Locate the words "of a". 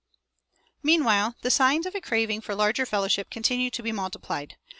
1.85-2.01